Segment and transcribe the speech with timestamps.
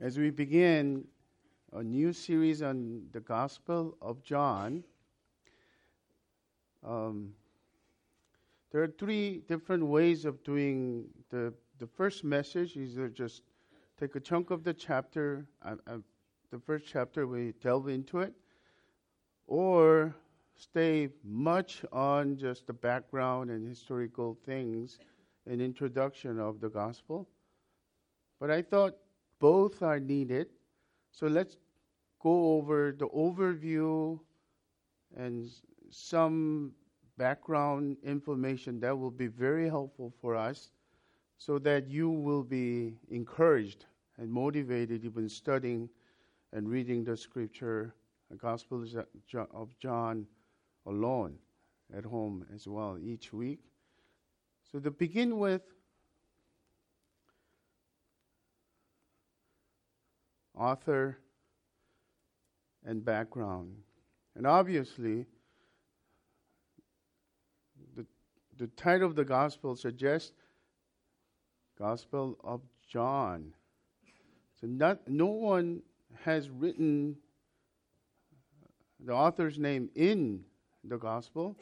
[0.00, 1.04] As we begin
[1.72, 4.84] a new series on the Gospel of John,
[6.86, 7.32] um,
[8.70, 12.76] there are three different ways of doing the the first message.
[12.76, 13.42] Either just
[13.98, 15.96] take a chunk of the chapter, uh, uh,
[16.52, 18.34] the first chapter, we delve into it,
[19.48, 20.14] or
[20.54, 25.00] stay much on just the background and historical things,
[25.46, 27.28] an introduction of the gospel.
[28.38, 28.94] But I thought
[29.40, 30.48] both are needed.
[31.10, 31.56] So let's
[32.20, 34.18] go over the overview
[35.16, 35.48] and
[35.90, 36.72] some
[37.16, 40.70] background information that will be very helpful for us
[41.36, 43.86] so that you will be encouraged
[44.18, 45.88] and motivated even studying
[46.52, 47.94] and reading the scripture,
[48.30, 48.84] the Gospel
[49.52, 50.26] of John
[50.86, 51.38] alone
[51.96, 53.60] at home as well each week.
[54.70, 55.62] So to begin with,
[60.58, 61.18] author
[62.84, 63.76] and background.
[64.36, 65.26] And obviously,
[67.96, 68.06] the,
[68.56, 70.32] the title of the gospel suggests
[71.78, 73.54] Gospel of John.
[74.60, 75.82] So not, no one
[76.24, 77.16] has written
[79.04, 80.44] the author's name in
[80.82, 81.56] the gospel.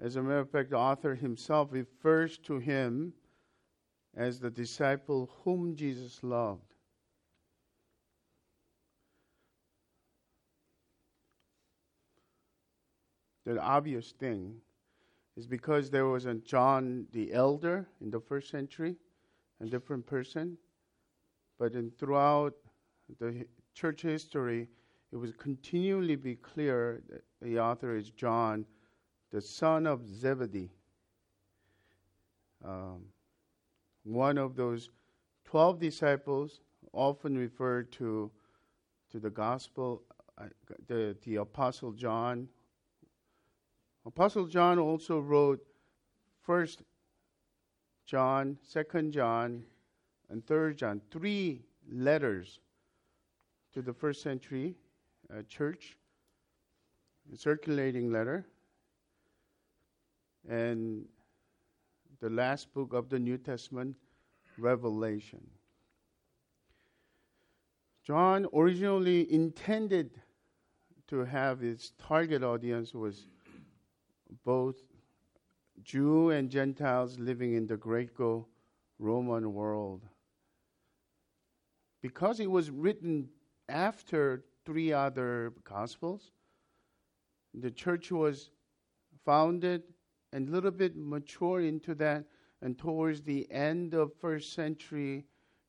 [0.00, 3.12] As a matter of fact, the author himself refers to him
[4.16, 6.73] as the disciple whom Jesus loved.
[13.44, 14.56] The obvious thing
[15.36, 18.96] is because there was a John the Elder in the first century,
[19.60, 20.56] a different person,
[21.58, 22.54] but in throughout
[23.18, 24.68] the church history,
[25.12, 28.64] it was continually be clear that the author is John,
[29.30, 30.70] the son of Zebedee,
[32.64, 33.02] um,
[34.04, 34.90] one of those
[35.44, 36.60] twelve disciples,
[36.92, 38.30] often referred to
[39.10, 40.02] to the gospel,
[40.38, 40.46] uh,
[40.86, 42.48] the the apostle John.
[44.06, 45.64] Apostle John also wrote
[46.42, 46.82] First
[48.06, 49.64] John, Second John,
[50.28, 52.60] and Third John, three letters
[53.72, 54.74] to the first century
[55.32, 55.96] uh, church,
[57.32, 58.44] a circulating letter,
[60.48, 61.06] and
[62.20, 63.96] the last book of the New Testament,
[64.58, 65.40] Revelation.
[68.04, 70.20] John originally intended
[71.06, 73.26] to have his target audience was
[74.44, 74.76] both
[75.82, 78.46] Jew and Gentiles living in the Greco
[78.98, 80.02] Roman world.
[82.00, 83.28] Because it was written
[83.68, 86.30] after three other gospels.
[87.54, 88.50] The church was
[89.24, 89.82] founded
[90.32, 92.24] and a little bit mature into that,
[92.60, 95.24] and towards the end of first century,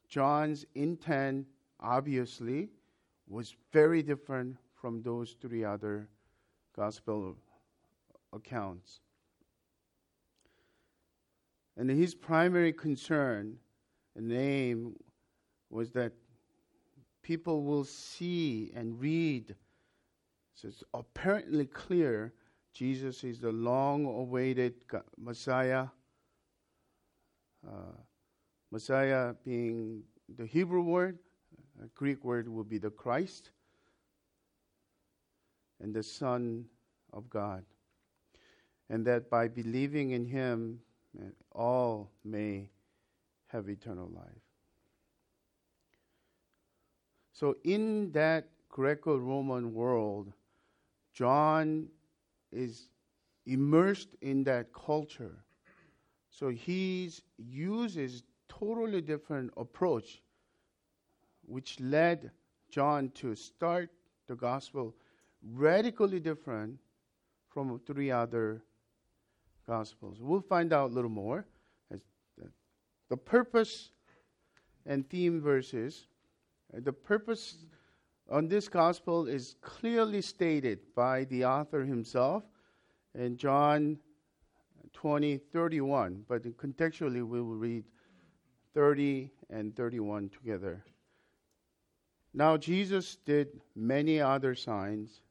[0.08, 1.46] John's intent
[1.80, 2.70] obviously
[3.28, 6.08] was very different from those three other
[6.76, 7.36] gospel
[8.34, 9.00] accounts.
[11.78, 13.58] And his primary concern
[14.16, 14.96] and aim
[15.70, 16.14] was that
[17.22, 19.56] people will see and read.
[20.54, 22.34] So it's apparently clear
[22.74, 24.76] Jesus is the long awaited
[25.18, 25.88] Messiah.
[27.66, 27.98] Uh,
[28.72, 30.04] Messiah being
[30.38, 31.20] the Hebrew word,
[31.84, 33.52] a Greek word will be the Christ,
[35.82, 36.66] and the Son
[37.12, 37.64] of God.
[38.90, 40.80] And that by believing in him,
[41.52, 42.70] all may
[43.48, 44.46] have eternal life.
[47.32, 50.32] So, in that Greco Roman world,
[51.14, 51.88] John
[52.52, 52.90] is
[53.46, 55.44] immersed in that culture.
[56.30, 60.22] So, he uses totally different approach,
[61.46, 62.32] which led
[62.70, 63.90] John to start
[64.28, 64.96] the gospel
[65.42, 66.80] radically different
[67.50, 68.64] from three other
[69.68, 70.18] gospels.
[70.22, 71.46] We'll find out a little more.
[71.94, 71.98] Uh,
[73.10, 73.92] the purpose
[74.86, 76.08] and theme verses
[76.74, 77.66] uh, the purpose
[78.30, 82.44] on this gospel is clearly stated by the author himself
[83.14, 83.98] in John
[84.94, 87.84] 20, 31, but contextually we will read
[88.74, 90.84] 30 and 31 together.
[92.34, 95.22] Now Jesus did many other signs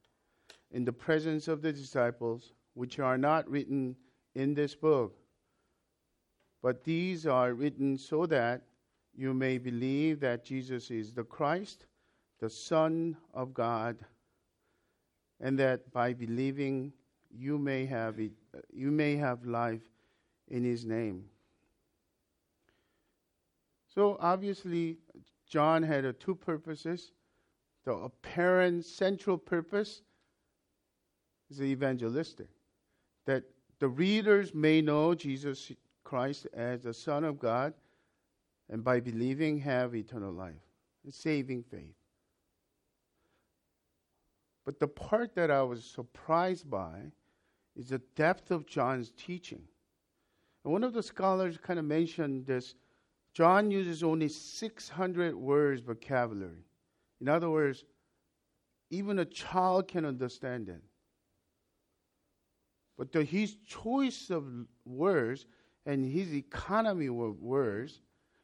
[0.71, 3.95] in the presence of the disciples, which are not written
[4.35, 5.15] in this book.
[6.61, 8.61] But these are written so that
[9.15, 11.85] you may believe that Jesus is the Christ,
[12.39, 13.97] the Son of God,
[15.39, 16.91] and that by believing
[17.31, 18.31] you may have it,
[18.73, 19.83] you may have life
[20.49, 21.25] in his name.
[23.93, 24.97] So obviously
[25.47, 27.11] John had uh, two purposes.
[27.85, 30.01] The apparent central purpose
[31.49, 32.49] is evangelistic,
[33.25, 33.43] that
[33.79, 35.71] the readers may know Jesus
[36.03, 37.73] Christ as the Son of God,
[38.69, 40.53] and by believing have eternal life,
[41.09, 41.95] saving faith.
[44.65, 47.11] But the part that I was surprised by
[47.75, 49.61] is the depth of John's teaching.
[50.63, 52.73] And one of the scholars kind of mentioned this.
[53.33, 56.65] John uses only 600 words vocabulary.
[57.21, 57.83] In other words,
[58.89, 60.81] even a child can understand it.
[62.97, 64.45] But the, his choice of
[64.85, 65.45] words
[65.85, 68.01] and his economy of words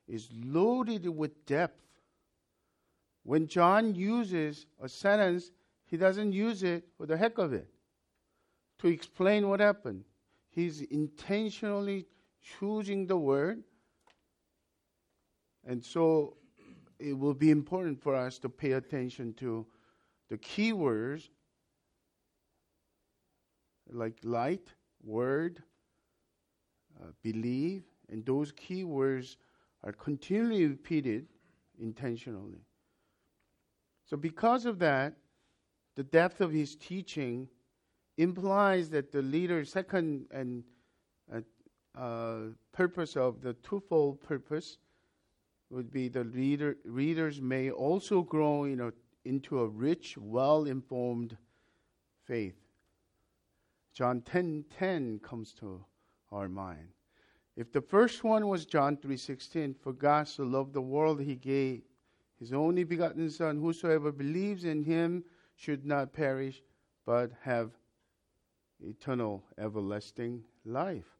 [0.08, 1.82] is loaded with depth.
[3.24, 5.52] When John uses a sentence,
[5.86, 7.68] he doesn't use it for the heck of it
[8.80, 10.04] to explain what happened.
[10.50, 12.08] He's intentionally
[12.42, 13.64] choosing the word.
[15.66, 16.38] And so
[17.00, 19.66] it will be important for us to pay attention to
[20.30, 21.30] the key words
[23.92, 24.74] like light,
[25.04, 25.62] word,
[27.02, 29.38] uh, believe, and those key words
[29.84, 31.28] are continually repeated
[31.80, 32.62] intentionally.
[34.06, 35.14] So, because of that,
[35.96, 37.48] the depth of his teaching
[38.18, 40.64] implies that the leader's second and
[41.96, 42.40] uh,
[42.72, 44.78] purpose of the twofold purpose
[45.70, 48.92] would be the reader, readers may also grow in a,
[49.26, 51.38] into a rich, well informed
[52.26, 52.61] faith.
[53.94, 55.86] John 10:10 10, 10 comes to
[56.32, 56.90] our mind.
[57.56, 61.84] If the first one was John 3:16, for God so loved the world he gave
[62.40, 65.24] his only begotten son whosoever believes in him
[65.56, 66.64] should not perish
[67.06, 67.72] but have
[68.80, 71.18] eternal everlasting life.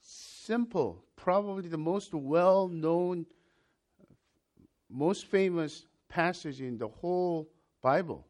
[0.00, 3.26] Simple, probably the most well-known
[4.88, 7.50] most famous passage in the whole
[7.82, 8.26] Bible.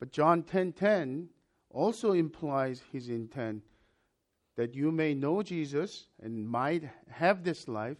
[0.00, 1.28] But John 10:10 10, 10
[1.72, 3.62] also implies his intent
[4.56, 7.96] that you may know Jesus and might have this life,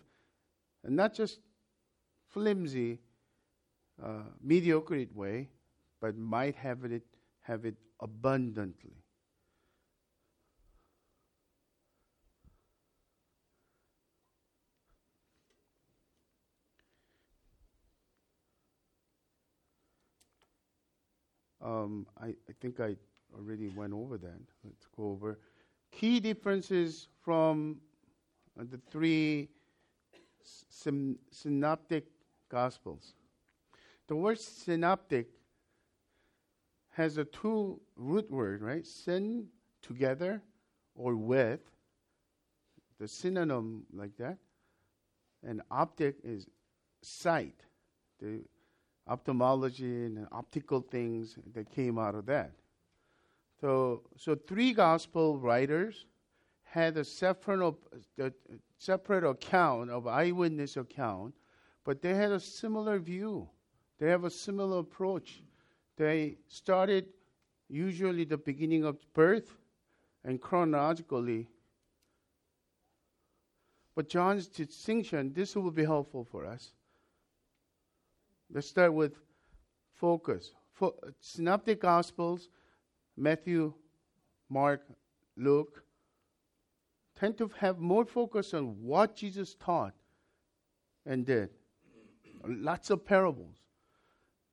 [0.84, 1.40] and not just
[2.28, 3.00] flimsy,
[4.02, 5.48] uh, mediocre way,
[6.00, 7.02] but might have it
[7.40, 9.02] have it abundantly.
[21.60, 22.96] Um, I, I think I
[23.36, 24.40] already went over that.
[24.64, 25.38] Let's go over
[25.92, 27.80] key differences from
[28.58, 29.48] uh, the three
[30.42, 32.06] syn- synoptic
[32.48, 33.14] gospels.
[34.08, 35.28] The word synoptic
[36.90, 38.86] has a two root word, right?
[38.86, 39.46] Syn
[39.80, 40.42] together
[40.94, 41.60] or with,
[42.98, 44.38] the synonym like that.
[45.44, 46.46] And optic is
[47.00, 47.64] sight,
[48.20, 48.42] the
[49.08, 52.52] ophthalmology and optical things that came out of that.
[53.62, 56.06] So, so three gospel writers
[56.64, 57.76] had a separate,
[58.76, 61.32] separate account of eyewitness account,
[61.84, 63.48] but they had a similar view.
[64.00, 65.44] They have a similar approach.
[65.96, 67.06] They started
[67.68, 69.56] usually the beginning of birth
[70.24, 71.46] and chronologically.
[73.94, 76.72] But John's distinction, this will be helpful for us.
[78.52, 79.14] Let's start with
[79.94, 80.50] focus.
[80.72, 82.48] For, synoptic Gospels
[83.16, 83.72] Matthew,
[84.48, 84.82] Mark,
[85.36, 85.84] Luke
[87.18, 89.94] tend to have more focus on what Jesus taught
[91.06, 91.50] and did.
[92.46, 93.56] Lots of parables.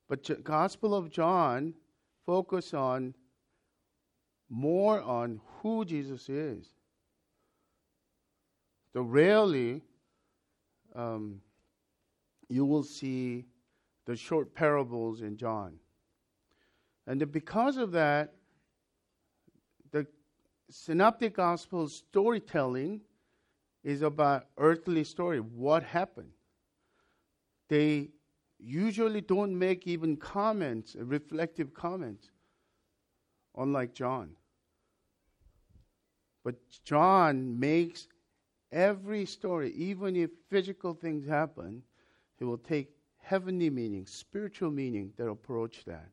[0.08, 1.74] But the Gospel of John
[2.26, 3.16] focus on
[4.50, 6.68] more on who Jesus is.
[8.94, 9.82] So rarely
[10.96, 11.42] um,
[12.50, 13.46] you will see
[14.06, 15.74] the short parables in John.
[17.06, 18.34] And because of that,
[20.70, 23.02] Synoptic Gospel storytelling
[23.84, 26.32] is about earthly story, what happened.
[27.70, 28.10] They
[28.60, 32.30] usually don't make even comments, reflective comments,
[33.58, 34.32] unlike John.
[36.44, 38.08] But John makes
[38.72, 41.84] every story, even if physical things happen,
[42.38, 46.10] he will take heavenly meaning, spiritual meaning that approach that.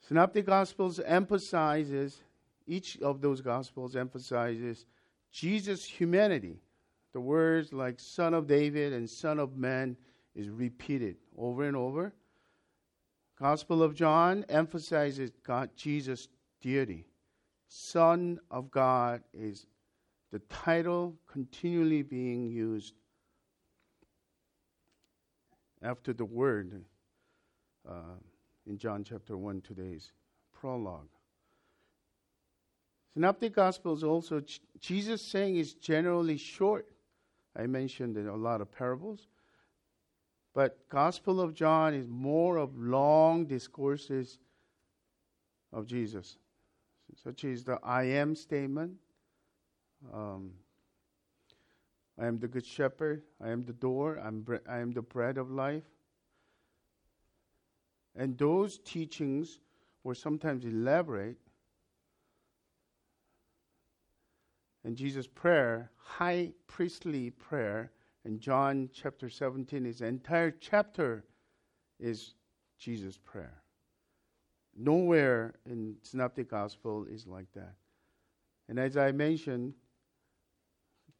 [0.00, 2.22] Synoptic Gospels emphasizes
[2.70, 4.86] each of those gospels emphasizes
[5.32, 6.60] Jesus' humanity.
[7.12, 9.96] The words like Son of David and Son of Man
[10.34, 12.12] is repeated over and over.
[13.38, 16.28] Gospel of John emphasizes God, Jesus'
[16.60, 17.06] deity.
[17.66, 19.66] Son of God is
[20.30, 22.94] the title continually being used.
[25.82, 26.84] after the word
[27.88, 28.18] uh,
[28.66, 30.12] in John chapter 1, today's
[30.52, 31.08] prologue.
[33.14, 34.42] Synoptic Gospels also,
[34.80, 36.86] Jesus' saying is generally short.
[37.56, 39.26] I mentioned a lot of parables.
[40.54, 44.38] But Gospel of John is more of long discourses
[45.72, 46.38] of Jesus,
[47.22, 48.92] such as the I am statement.
[50.12, 50.52] Um,
[52.18, 53.22] I am the good shepherd.
[53.40, 54.18] I am the door.
[54.22, 55.84] I'm bre- I am the bread of life.
[58.16, 59.60] And those teachings
[60.02, 61.38] were sometimes elaborate.
[64.84, 67.92] And Jesus' prayer, high priestly prayer,
[68.24, 71.24] in John chapter 17, his entire chapter
[71.98, 72.34] is
[72.78, 73.62] Jesus' prayer.
[74.76, 77.74] Nowhere in Synoptic Gospel is like that.
[78.68, 79.74] And as I mentioned,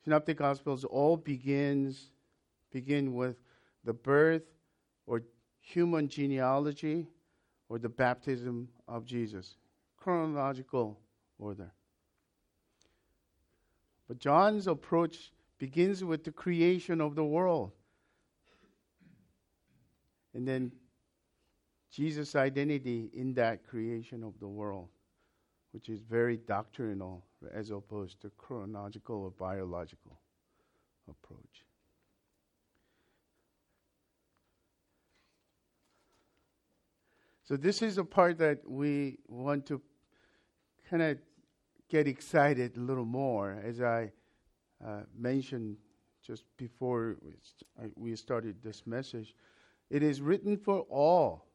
[0.05, 2.11] Synoptic Gospels all begins
[2.71, 3.37] begin with
[3.85, 4.45] the birth
[5.07, 5.23] or
[5.61, 7.07] human genealogy
[7.69, 9.57] or the baptism of Jesus.
[9.97, 10.99] Chronological
[11.39, 11.73] order.
[14.11, 17.71] But John's approach begins with the creation of the world.
[20.35, 20.73] And then
[21.93, 24.89] Jesus' identity in that creation of the world,
[25.71, 27.25] which is very doctrinal
[27.55, 30.19] as opposed to chronological or biological
[31.09, 31.65] approach.
[37.45, 39.81] So, this is a part that we want to
[40.91, 41.19] kind of
[41.91, 44.13] get excited a little more as I
[44.85, 45.77] uh, mentioned
[46.25, 47.17] just before
[47.97, 49.35] we started this message.
[49.91, 51.47] It is written for all.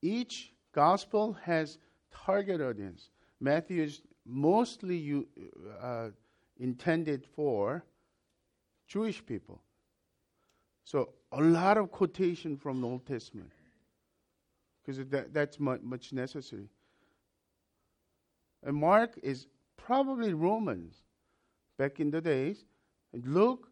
[0.00, 1.78] Each gospel has
[2.10, 3.10] target audience.
[3.40, 5.28] Matthew is mostly you,
[5.80, 6.08] uh,
[6.58, 7.84] intended for
[8.88, 9.60] Jewish people.
[10.84, 13.50] So a lot of quotation from the Old Testament
[14.80, 16.68] because that, that's much, much necessary.
[18.66, 19.46] And Mark is
[19.76, 20.96] probably Romans
[21.78, 22.64] back in the days.
[23.12, 23.68] And Luke,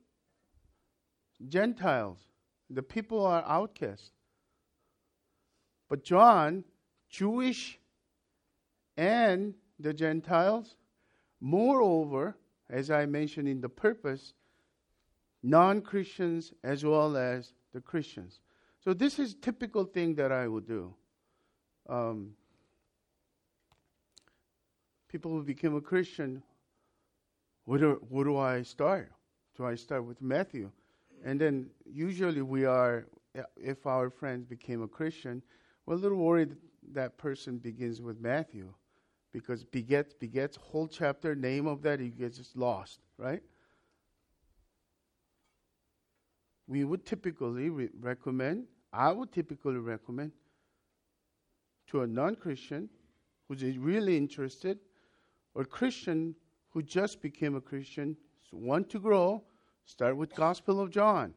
[1.49, 2.19] Gentiles.
[2.71, 4.13] The people are outcasts.
[5.91, 6.63] But John,
[7.11, 7.81] Jewish
[8.97, 10.77] and the Gentiles.
[11.41, 12.37] Moreover,
[12.71, 14.33] as I mentioned in the purpose,
[15.43, 18.39] non Christians as well as the Christians.
[18.79, 20.95] So this is typical thing that I would do.
[21.89, 22.31] Um,
[25.15, 26.43] people who became a Christian,
[27.67, 29.13] where do, where do I start?
[29.57, 30.73] Do I start with Matthew?
[31.25, 33.07] And then usually we are,
[33.57, 35.41] if our friends became a Christian,
[35.87, 36.57] we're a little worried
[36.95, 38.75] that person begins with Matthew
[39.33, 43.43] because begets, begets, whole chapter, name of that, he gets just lost, right?
[46.67, 50.33] We would typically re- recommend, I would typically recommend
[51.91, 52.89] to a non Christian
[53.47, 54.81] who's really interested
[55.55, 56.35] or Christian
[56.71, 58.17] who just became a Christian,
[58.53, 59.43] want to grow,
[59.85, 61.35] start with Gospel of John.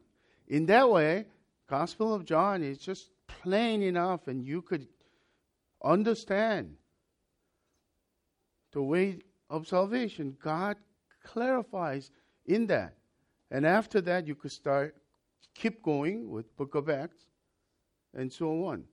[0.48, 1.26] In that way,
[1.68, 4.88] Gospel of John is just plain enough and you could
[5.82, 6.74] understand
[8.72, 9.18] the way
[9.50, 10.36] of salvation.
[10.42, 10.76] God
[11.22, 12.10] clarifies
[12.46, 12.94] in that.
[13.50, 14.96] And after that you could start
[15.54, 17.26] keep going with Book of Acts
[18.14, 18.84] and so on.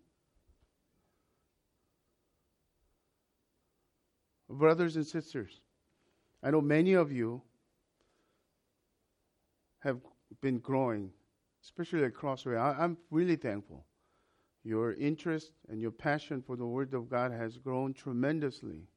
[4.58, 5.60] Brothers and sisters,
[6.42, 7.42] I know many of you
[9.80, 10.00] have
[10.42, 11.12] been growing,
[11.64, 12.56] especially at Crossway.
[12.56, 13.86] I, am really thankful.
[14.64, 18.88] Your interest and your passion for the Word of God has grown tremendously.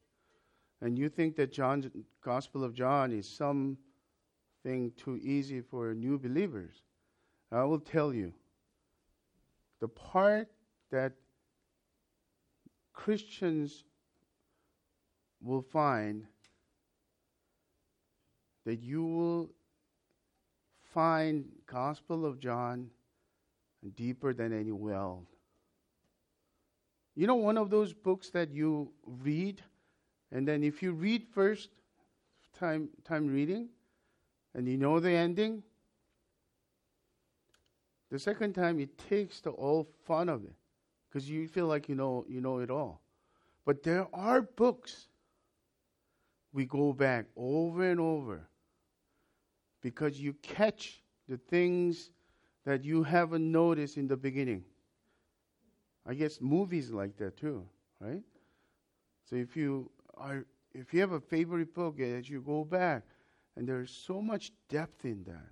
[0.81, 1.87] And you think that John's
[2.23, 3.77] Gospel of John is something
[4.95, 6.83] too easy for new believers.
[7.51, 8.33] I will tell you
[9.81, 10.47] the part
[10.91, 11.13] that
[12.93, 13.83] Christians
[15.41, 16.25] will find
[18.65, 19.49] that you will
[20.93, 22.89] find Gospel of John
[23.95, 25.25] deeper than any well.
[27.15, 29.61] You know, one of those books that you read,
[30.31, 31.69] and then if you read first
[32.57, 33.69] time time reading,
[34.55, 35.63] and you know the ending,
[38.09, 40.55] the second time it takes the all fun of it
[41.09, 43.01] because you feel like you know you know it all.
[43.65, 45.08] But there are books
[46.53, 48.47] we go back over and over
[49.81, 52.11] because you catch the things
[52.65, 54.63] that you haven't noticed in the beginning.
[56.05, 57.67] I guess movies like that too,
[57.99, 58.23] right?
[59.23, 63.03] So if you are if you have a favorite book as you go back
[63.55, 65.51] and there's so much depth in that.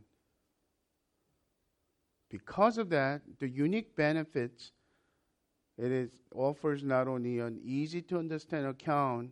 [2.29, 4.71] because of that, the unique benefits
[5.77, 9.31] it is offers not only an easy to understand account,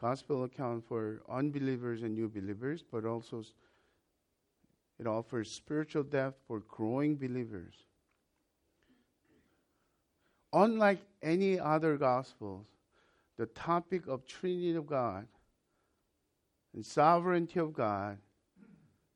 [0.00, 3.44] gospel account for unbelievers and new believers, but also
[4.98, 7.74] it offers spiritual depth for growing believers.
[10.52, 12.66] Unlike any other gospels,
[13.36, 15.26] the topic of Trinity of God
[16.74, 18.18] and sovereignty of God,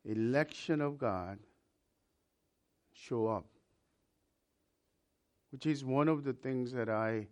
[0.05, 1.39] election of God
[2.93, 3.47] show up
[5.53, 7.27] which is one of the things that I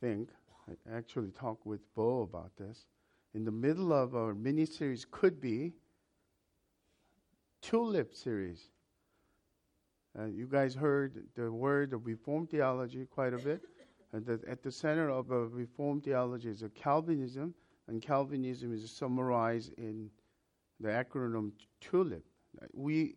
[0.00, 0.28] think.
[0.68, 2.86] I actually talked with Bo about this.
[3.34, 5.72] In the middle of our mini series, could be
[7.62, 8.70] Tulip series.
[10.18, 13.62] Uh, you guys heard the word of Reformed theology quite a bit.
[14.12, 17.52] And the, at the center of a Reformed theology is a Calvinism,
[17.88, 20.08] and Calvinism is summarized in
[20.80, 22.24] the acronym TULIP.
[22.72, 23.16] We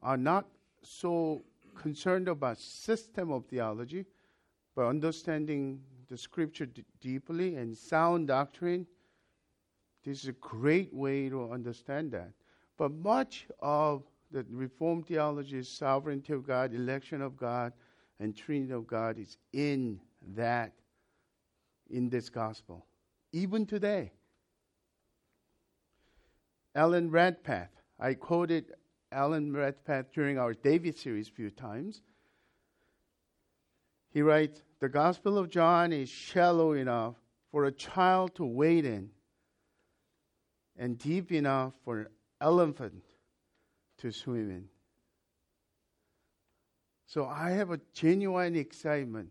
[0.00, 0.46] are not
[0.82, 1.42] so
[1.74, 4.06] concerned about system of theology,
[4.74, 5.80] but understanding
[6.12, 8.86] the scripture d- deeply and sound doctrine,
[10.04, 12.32] this is a great way to understand that.
[12.76, 17.72] But much of the Reformed theology is sovereignty of God, election of God,
[18.20, 19.98] and Trinity of God is in
[20.34, 20.74] that,
[21.88, 22.84] in this gospel.
[23.32, 24.12] Even today.
[26.74, 28.74] Alan Redpath, I quoted
[29.12, 32.02] Alan Redpath during our David series a few times.
[34.12, 37.14] He writes, The Gospel of John is shallow enough
[37.50, 39.10] for a child to wade in
[40.76, 42.06] and deep enough for an
[42.40, 43.04] elephant
[43.98, 44.68] to swim in.
[47.06, 49.30] So I have a genuine excitement,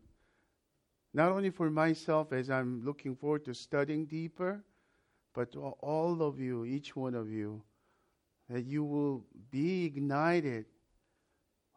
[1.13, 4.63] not only for myself as I'm looking forward to studying deeper,
[5.33, 7.61] but all of you, each one of you,
[8.49, 10.65] that you will be ignited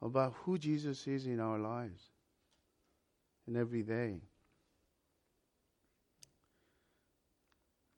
[0.02, 2.13] about who Jesus is in our lives
[3.46, 4.20] and every day.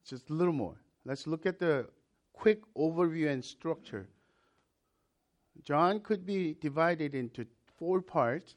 [0.04, 0.76] Just a little more.
[1.04, 1.88] Let's look at the
[2.32, 4.08] quick overview and structure.
[5.64, 7.46] John could be divided into
[7.78, 8.56] four parts.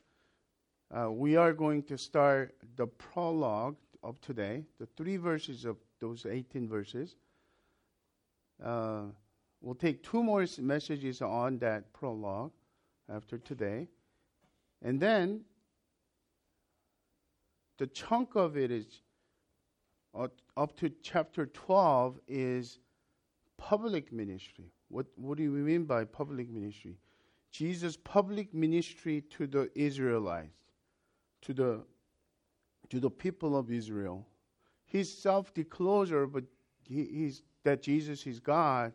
[0.91, 6.25] Uh, we are going to start the prologue of today, the three verses of those
[6.25, 7.15] 18 verses.
[8.63, 9.04] Uh,
[9.62, 12.52] We'll take two more messages on that prologue
[13.13, 13.88] after today.
[14.82, 15.41] And then
[17.80, 19.02] the chunk of it is
[20.13, 22.80] uh, up to chapter 12 is
[23.58, 24.74] public ministry.
[24.89, 26.98] What, what do you mean by public ministry?
[27.52, 30.60] Jesus' public ministry to the Israelites,
[31.44, 31.82] to the,
[32.89, 34.28] to the people of Israel.
[34.86, 36.44] His self disclosure, but
[36.84, 38.92] he, he's, that Jesus is God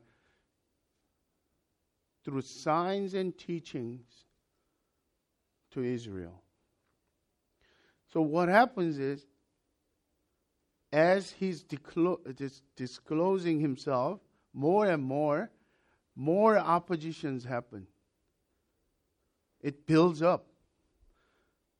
[2.22, 4.04] through signs and teachings
[5.70, 6.43] to Israel.
[8.14, 9.26] So, what happens is,
[10.92, 11.64] as he's
[12.76, 14.20] disclosing himself
[14.52, 15.50] more and more,
[16.14, 17.88] more oppositions happen.
[19.60, 20.46] It builds up.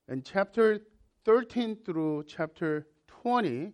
[0.08, 0.80] And chapter
[1.24, 2.88] 13 through chapter
[3.22, 3.72] 20,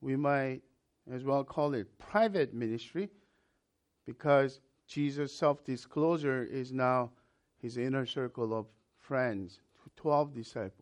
[0.00, 0.62] we might
[1.08, 3.10] as well call it private ministry
[4.06, 7.12] because Jesus' self disclosure is now
[7.58, 8.66] his inner circle of
[8.98, 9.60] friends,
[9.94, 10.81] 12 disciples.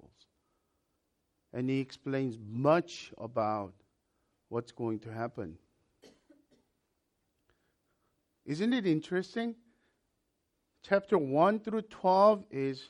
[1.52, 3.72] And he explains much about
[4.48, 5.58] what's going to happen.
[8.46, 9.54] Isn't it interesting?
[10.82, 12.88] Chapter 1 through 12 is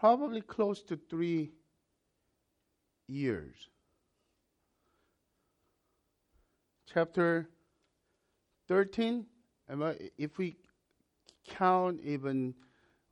[0.00, 1.50] probably close to three
[3.06, 3.68] years.
[6.92, 7.48] Chapter
[8.68, 9.26] 13
[10.16, 10.56] if we
[11.46, 12.54] count even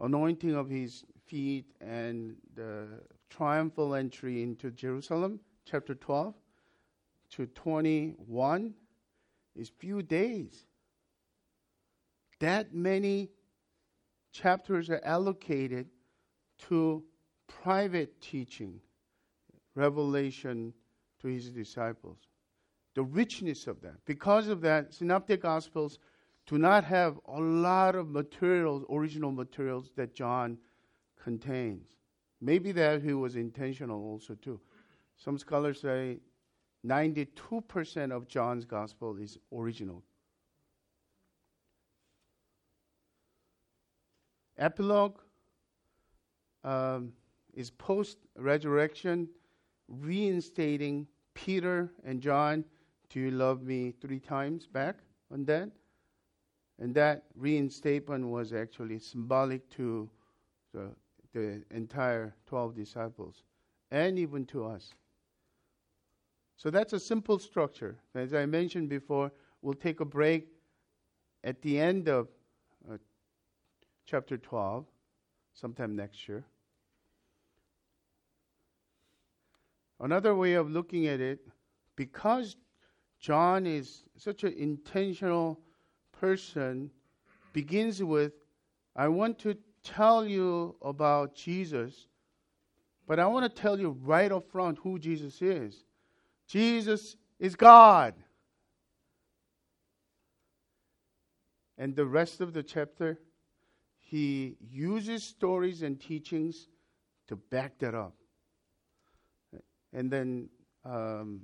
[0.01, 2.87] anointing of his feet and the
[3.31, 6.35] triumphal entry into Jerusalem, chapter 12
[7.31, 8.75] to 21,
[9.55, 10.67] is few days.
[12.41, 13.31] That many
[14.33, 15.89] chapters are allocated
[16.69, 17.03] to
[17.49, 18.81] private teaching,
[19.75, 20.73] revelation
[21.21, 22.19] to his disciples.
[22.95, 24.05] The richness of that.
[24.05, 25.99] Because of that, Synoptic Gospels
[26.47, 30.59] do not have a lot of materials, original materials that John
[31.23, 31.89] contains.
[32.41, 34.61] Maybe that he was intentional also too.
[35.17, 36.19] Some scholars say
[36.87, 40.03] 92% of John's gospel is original.
[44.59, 45.19] Epilogue
[46.65, 47.13] um,
[47.55, 49.29] is post resurrection,
[49.89, 52.65] reinstating Peter and John,
[53.11, 54.97] Do you love me three times back
[55.31, 55.71] on that?
[56.79, 60.09] And that reinstatement was actually symbolic to
[60.73, 60.91] the,
[61.41, 63.43] the entire 12 disciples,
[63.91, 64.95] and even to us.
[66.57, 67.99] So that's a simple structure.
[68.15, 70.49] As I mentioned before, we'll take a break
[71.45, 72.29] at the end of
[72.91, 72.97] uh,
[74.07, 74.87] chapter 12,
[75.53, 76.45] sometime next year.
[80.01, 81.41] Another way of looking at it,
[81.97, 82.57] because
[83.21, 85.61] John is such an intentional
[86.13, 86.91] person,
[87.53, 88.33] begins with,
[88.95, 92.07] I want to tell you about Jesus,
[93.07, 95.85] but I want to tell you right up front who Jesus is.
[96.49, 98.15] Jesus is God.
[101.79, 103.21] And the rest of the chapter,
[103.99, 106.69] he uses stories and teachings
[107.29, 108.15] to back that up.
[109.93, 110.49] And then
[110.85, 111.43] um,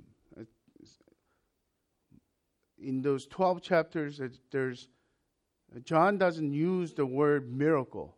[2.81, 4.89] in those 12 chapters, there's
[5.85, 8.15] John doesn't use the word miracle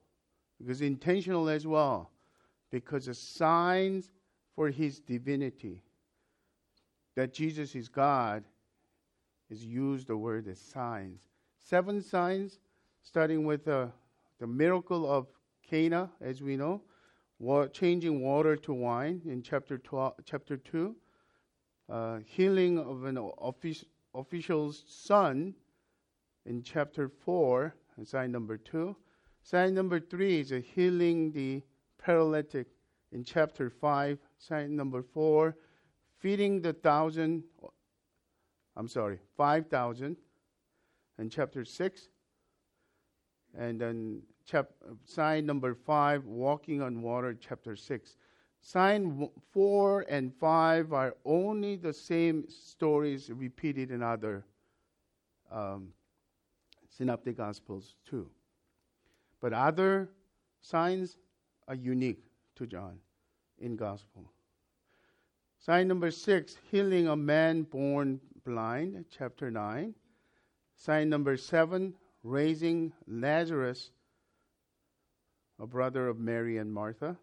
[0.65, 2.09] because intentional as well,
[2.71, 4.09] because the signs
[4.55, 5.83] for his divinity
[7.15, 8.43] that Jesus is God
[9.49, 11.21] is used the word as signs.
[11.59, 12.59] Seven signs,
[13.03, 13.87] starting with uh,
[14.39, 15.27] the miracle of
[15.69, 16.81] Cana, as we know,
[17.37, 20.95] wa- changing water to wine in chapter 12, chapter 2,
[21.89, 25.53] uh, healing of an offic- official's son
[26.47, 28.95] in chapter 4, sign number 2.
[29.45, 31.61] Sign number 3 is healing the
[32.03, 32.65] paralytic
[33.11, 34.17] in chapter 5.
[34.39, 35.55] Sign number 4,
[36.17, 37.43] feeding the thousand,
[38.75, 40.17] I'm sorry, 5,000
[41.19, 42.09] in chapter 6.
[43.55, 44.73] And then chap-
[45.05, 48.17] sign number 5, walking on water, chapter 6.
[48.61, 54.43] Sign 4 and 5 are only the same stories repeated in other
[55.51, 55.89] um,
[56.89, 58.27] synoptic gospels too.
[59.45, 60.09] But other
[60.59, 61.17] signs
[61.67, 62.23] are unique
[62.55, 62.97] to John
[63.59, 64.31] in gospel.
[65.59, 69.93] Sign number 6, healing a man born blind, chapter 9.
[70.75, 73.91] Sign number 7, raising Lazarus,
[75.59, 77.15] a brother of Mary and Martha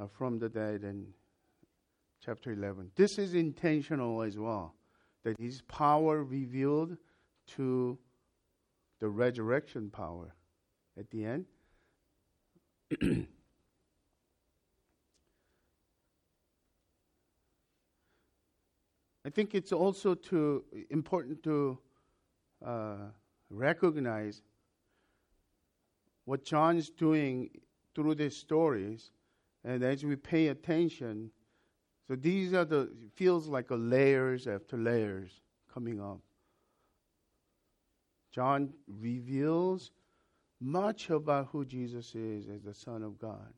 [0.00, 1.06] uh, from the dead in
[2.24, 2.90] chapter 11.
[2.96, 4.74] This is intentional as well,
[5.22, 6.96] that his power revealed
[7.54, 7.96] to
[8.98, 10.34] the resurrection power
[10.98, 11.46] at the end.
[19.24, 21.78] I think it's also too important to
[22.64, 22.96] uh,
[23.50, 24.42] recognize
[26.24, 27.50] what John's doing
[27.94, 29.10] through these stories
[29.64, 31.30] and as we pay attention,
[32.08, 35.40] so these are the, feels like a layers after layers
[35.72, 36.18] coming up.
[38.32, 39.92] John reveals
[40.62, 43.52] much about who Jesus is as the Son of God.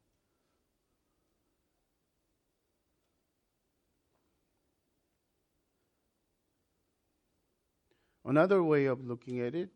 [8.24, 9.68] Another way of looking at it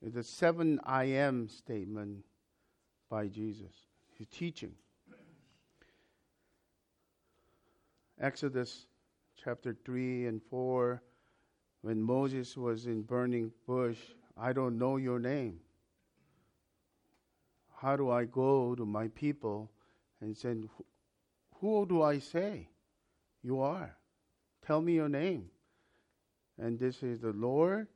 [0.00, 2.24] is the seven I am statement
[3.10, 3.74] by Jesus,
[4.16, 4.72] his teaching.
[8.20, 8.86] Exodus
[9.42, 11.02] chapter 3 and 4,
[11.82, 13.98] when Moses was in burning bush,
[14.38, 15.58] I don't know your name.
[17.76, 19.70] How do I go to my people
[20.20, 20.54] and say,
[21.60, 22.68] Who do I say
[23.42, 23.96] you are?
[24.66, 25.50] Tell me your name.
[26.58, 27.86] And this is the Lord.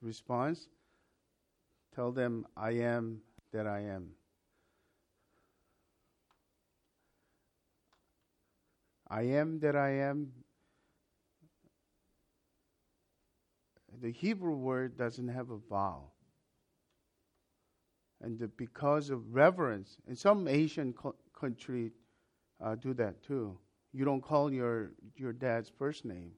[0.00, 0.68] Response
[1.94, 3.20] Tell them, I am
[3.52, 4.12] that I am.
[9.08, 10.32] I am that I am.
[14.00, 16.11] The Hebrew word doesn't have a vowel.
[18.22, 21.92] And because of reverence, and some Asian co- country
[22.62, 23.58] uh, do that too.
[23.92, 26.32] You don't call your, your dad's first name.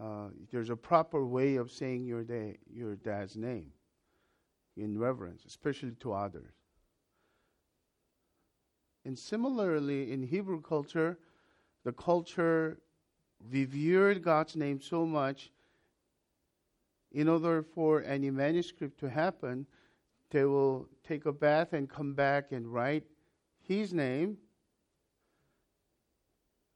[0.00, 2.24] Uh, there's a proper way of saying your,
[2.72, 3.72] your dad's name
[4.76, 6.52] in reverence, especially to others.
[9.04, 11.18] And similarly, in Hebrew culture,
[11.84, 12.78] the culture
[13.50, 15.50] revered God's name so much,
[17.10, 19.66] in order for any manuscript to happen,
[20.30, 23.04] they will take a bath and come back and write
[23.62, 24.36] his name.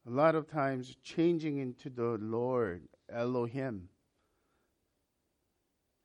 [0.06, 3.88] A lot of times changing into the Lord, Elohim.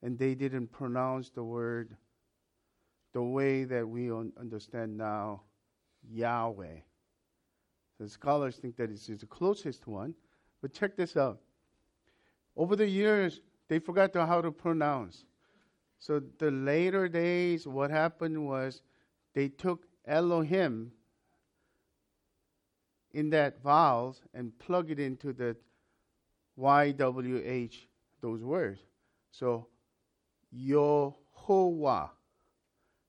[0.03, 1.95] And they didn't pronounce the word
[3.13, 5.41] the way that we understand now
[6.07, 6.81] Yahweh.
[7.99, 10.13] The scholars think that it's the closest one.
[10.61, 11.39] But check this out.
[12.55, 15.25] Over the years, they forgot how to pronounce.
[15.99, 18.81] So the later days, what happened was
[19.33, 20.91] they took Elohim
[23.11, 25.55] in that vowels and plug it into the
[26.59, 27.75] YWH,
[28.21, 28.81] those words.
[29.31, 29.67] So
[30.55, 32.09] Yehovah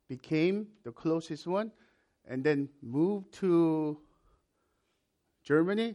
[0.08, 1.70] became the closest one
[2.26, 3.98] and then moved to
[5.42, 5.94] Germany,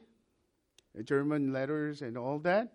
[1.03, 2.73] German letters and all that.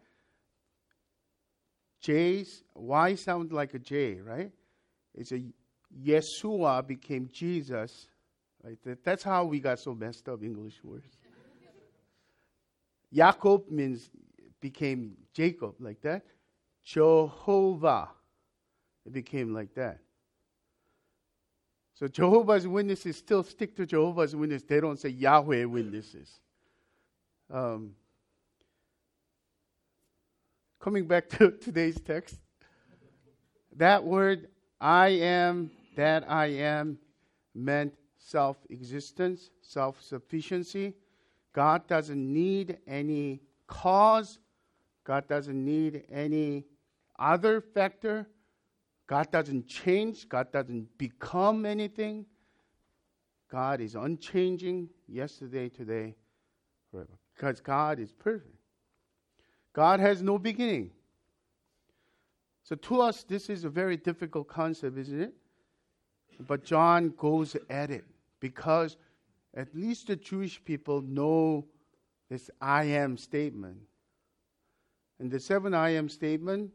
[2.00, 4.52] J's, Y sounds like a J, right?
[5.14, 5.42] It's a
[6.04, 8.08] Yeshua became Jesus.
[8.62, 8.78] Right?
[8.84, 11.16] That, that's how we got so messed up English words.
[13.12, 14.10] Jacob means
[14.60, 16.22] became Jacob, like that.
[16.84, 18.08] Jehovah,
[19.06, 19.98] it became like that.
[21.94, 24.66] So Jehovah's Witnesses still stick to Jehovah's Witnesses.
[24.68, 26.40] They don't say Yahweh Witnesses.
[27.50, 27.94] Um,
[30.88, 32.36] coming back to today's text,
[33.76, 34.48] that word,
[34.80, 36.96] I am that I am,
[37.54, 40.94] meant self existence, self sufficiency.
[41.52, 44.38] God doesn't need any cause,
[45.04, 46.64] God doesn't need any
[47.18, 48.26] other factor.
[49.06, 52.24] God doesn't change, God doesn't become anything.
[53.50, 56.14] God is unchanging yesterday, today,
[56.90, 57.18] forever.
[57.34, 58.57] Because God is perfect.
[59.72, 60.90] God has no beginning.
[62.62, 65.34] So to us, this is a very difficult concept, isn't it?
[66.40, 68.04] But John goes at it
[68.40, 68.96] because
[69.54, 71.64] at least the Jewish people know
[72.28, 73.78] this I am statement.
[75.18, 76.70] And the seven I am statement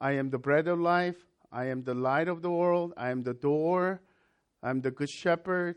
[0.00, 1.16] I am the bread of life,
[1.52, 4.00] I am the light of the world, I am the door,
[4.60, 5.76] I'm the good shepherd,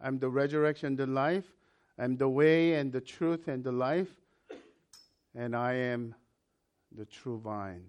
[0.00, 1.56] I'm the resurrection and the life,
[1.98, 4.08] I'm the way and the truth and the life
[5.34, 6.14] and I am
[6.96, 7.84] the true vine.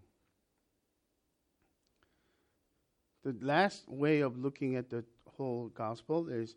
[3.24, 5.04] The last way of looking at the
[5.38, 6.56] whole gospel is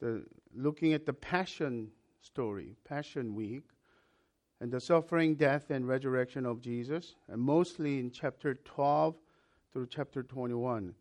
[0.00, 3.64] the looking at the passion story, Passion Week,
[4.60, 9.16] and the suffering, death, and resurrection of Jesus, and mostly in chapter 12
[9.72, 10.94] through chapter 21,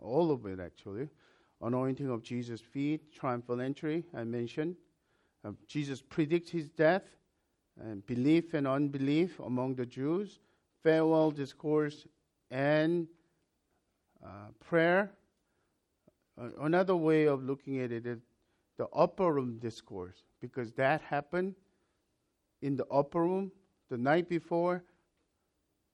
[0.00, 1.08] all of it actually.
[1.62, 4.76] Anointing of Jesus' feet, triumphal entry, I mentioned.
[5.44, 7.04] Uh, Jesus predicts his death,
[7.80, 10.38] and belief and unbelief among the Jews,
[10.82, 12.06] farewell discourse,
[12.50, 13.06] and
[14.24, 15.12] uh, prayer.
[16.40, 18.20] Uh, another way of looking at it is
[18.76, 21.54] the upper room discourse, because that happened
[22.62, 23.52] in the upper room
[23.90, 24.82] the night before.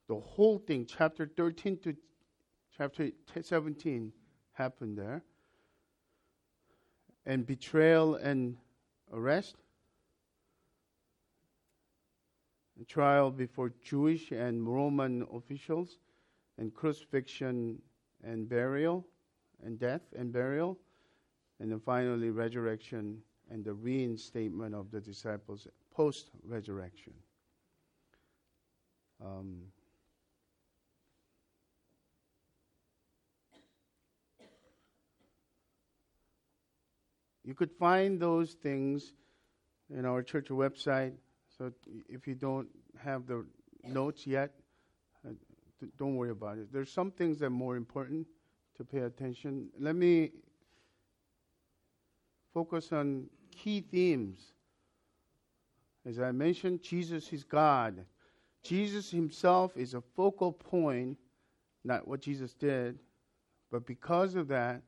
[0.09, 1.97] The whole thing, chapter 13 to
[2.77, 4.13] chapter 17,
[4.53, 5.23] happened there.
[7.27, 8.57] And betrayal and
[9.13, 9.57] arrest
[12.85, 15.99] trial before Jewish and Roman officials,
[16.59, 17.81] and crucifixion
[18.23, 19.07] and burial,
[19.65, 20.79] and death and burial,
[21.59, 27.13] and then finally resurrection and the reinstatement of the disciples post resurrection.
[29.25, 29.65] Um,
[37.45, 39.13] you could find those things
[39.93, 41.13] in our church website
[41.61, 41.71] so
[42.09, 43.45] if you don't have the
[43.87, 44.51] notes yet,
[45.29, 45.33] uh,
[45.99, 46.73] don't worry about it.
[46.73, 48.27] There's some things that are more important
[48.79, 49.69] to pay attention.
[49.79, 50.31] Let me
[52.55, 54.55] focus on key themes.
[56.07, 58.07] As I mentioned, Jesus is God.
[58.63, 61.19] Jesus himself is a focal point,
[61.85, 62.99] not what Jesus did,
[63.71, 64.81] but because of that,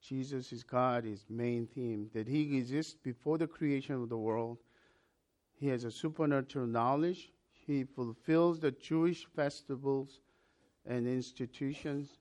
[0.00, 4.58] Jesus is God, his main theme, that he exists before the creation of the world
[5.62, 7.30] he has a supernatural knowledge.
[7.52, 10.20] He fulfills the Jewish festivals
[10.84, 12.18] and institutions.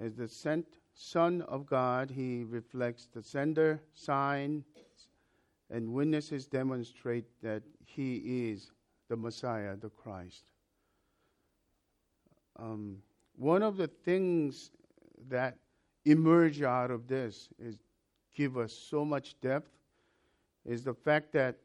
[0.00, 4.62] As the sent Son of God, he reflects the sender, sign,
[5.70, 8.70] and witnesses demonstrate that he is
[9.08, 10.44] the Messiah, the Christ.
[12.60, 12.98] Um,
[13.34, 14.70] one of the things
[15.28, 15.56] that
[16.04, 17.80] emerge out of this is
[18.36, 19.72] give us so much depth
[20.64, 21.56] is the fact that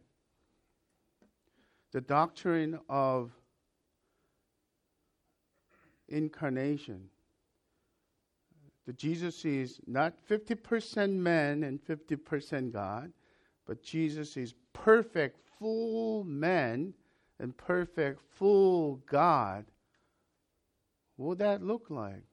[1.91, 3.31] the doctrine of
[6.09, 7.09] incarnation.
[8.85, 13.11] That Jesus is not 50% man and 50% God,
[13.65, 16.93] but Jesus is perfect, full man
[17.39, 19.65] and perfect, full God.
[21.17, 22.23] What would that look like?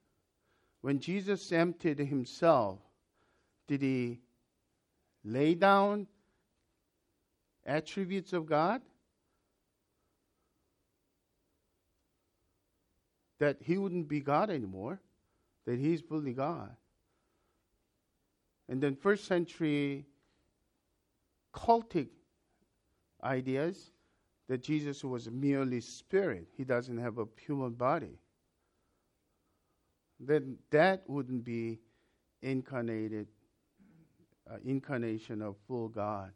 [0.82, 2.78] When Jesus emptied himself,
[3.66, 4.20] did he
[5.24, 6.06] lay down
[7.64, 8.82] attributes of God?
[13.44, 15.00] That he wouldn't be God anymore.
[15.66, 16.74] that he's fully God.
[18.68, 20.06] And then first century
[21.54, 22.08] cultic
[23.22, 23.90] ideas
[24.48, 28.18] that Jesus was merely spirit, he doesn't have a human body.
[30.20, 31.80] Then that wouldn't be
[32.42, 33.28] incarnated,
[34.50, 36.32] uh, incarnation of full God.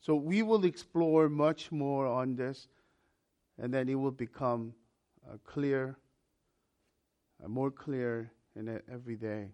[0.00, 2.68] So we will explore much more on this,
[3.60, 4.72] and then it will become
[5.28, 5.96] uh, clear,
[7.44, 9.48] uh, more clear in every day.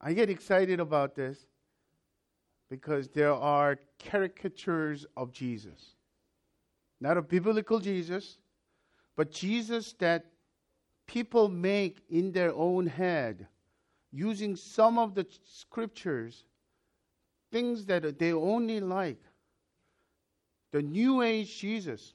[0.00, 1.38] I get excited about this
[2.68, 5.94] because there are caricatures of Jesus.
[7.00, 8.38] Not a biblical Jesus,
[9.16, 10.26] but Jesus that
[11.06, 13.46] people make in their own head
[14.12, 16.44] using some of the scriptures,
[17.50, 19.22] things that they only like.
[20.74, 22.14] The New Age Jesus.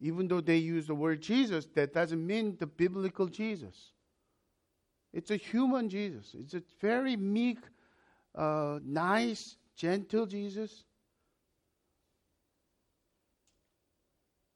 [0.00, 3.90] Even though they use the word Jesus, that doesn't mean the biblical Jesus.
[5.12, 6.36] It's a human Jesus.
[6.38, 7.58] It's a very meek,
[8.36, 10.84] uh, nice, gentle Jesus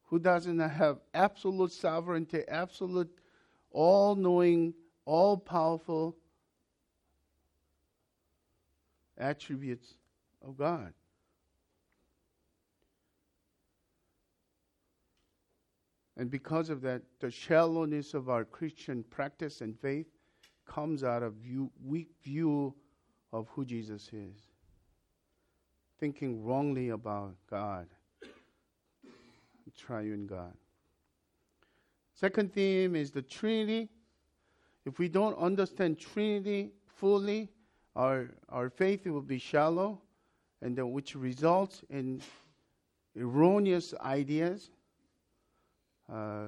[0.04, 3.10] who doesn't have absolute sovereignty, absolute
[3.72, 4.74] all knowing,
[5.06, 6.14] all powerful
[9.18, 9.94] attributes
[10.46, 10.92] of God.
[16.16, 20.06] And because of that, the shallowness of our Christian practice and faith
[20.66, 22.74] comes out of view, weak view
[23.32, 24.36] of who Jesus is,
[25.98, 27.86] thinking wrongly about God,
[29.76, 30.52] triune God.
[32.14, 33.88] Second theme is the Trinity.
[34.84, 37.48] If we don't understand Trinity fully,
[37.96, 40.00] our, our faith will be shallow,
[40.62, 42.22] and then which results in
[43.18, 44.70] erroneous ideas.
[46.10, 46.46] Uh,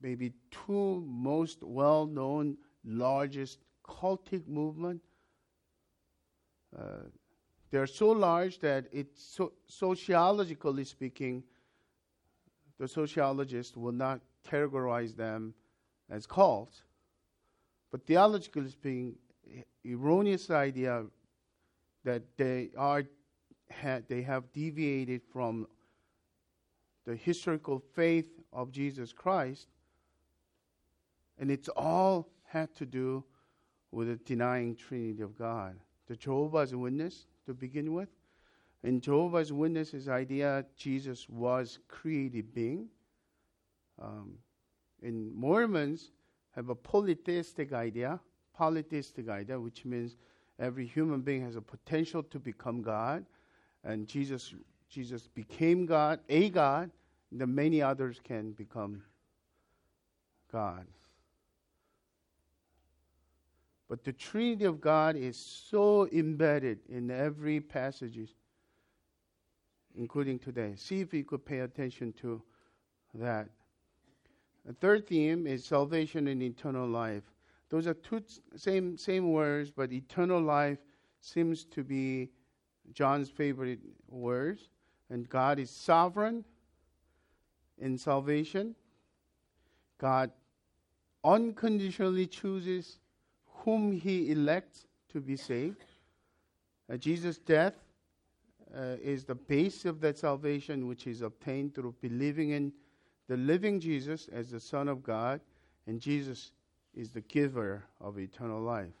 [0.00, 5.00] maybe two most well known largest cultic movement.
[6.76, 7.08] Uh,
[7.70, 11.42] they're so large that it's so, sociologically speaking,
[12.78, 15.54] the sociologists will not categorize them
[16.08, 16.82] as cults.
[17.90, 19.16] But theologically speaking,
[19.84, 21.04] erroneous idea
[22.04, 23.02] that they are
[23.70, 25.66] ha, they have deviated from
[27.04, 29.68] the historical faith of Jesus Christ,
[31.38, 33.24] and it's all had to do
[33.92, 35.76] with the denying Trinity of God.
[36.08, 38.08] The Jehovah's Witness, to begin with,
[38.82, 42.88] and Jehovah's Witnesses' idea, Jesus was created being.
[44.00, 44.34] Um,
[45.02, 46.12] in Mormons
[46.54, 48.20] have a polytheistic idea,
[48.54, 50.16] polytheistic idea, which means
[50.58, 53.24] every human being has a potential to become God,
[53.86, 54.52] and Jesus
[54.88, 56.90] Jesus became God, a God,
[57.32, 59.02] then many others can become
[60.52, 60.86] God.
[63.88, 68.18] But the Trinity of God is so embedded in every passage,
[69.96, 70.74] including today.
[70.76, 72.42] See if you could pay attention to
[73.14, 73.48] that.
[74.64, 77.22] The third theme is salvation and eternal life.
[77.68, 78.22] Those are two
[78.56, 80.78] same same words, but eternal life
[81.20, 82.30] seems to be
[82.92, 84.68] John's favorite words.
[85.10, 86.44] And God is sovereign
[87.78, 88.74] in salvation.
[89.98, 90.30] God
[91.24, 92.98] unconditionally chooses
[93.64, 95.84] whom he elects to be saved.
[96.92, 97.74] Uh, Jesus' death
[98.76, 102.72] uh, is the base of that salvation, which is obtained through believing in
[103.28, 105.40] the living Jesus as the Son of God,
[105.86, 106.52] and Jesus
[106.94, 108.94] is the giver of eternal life.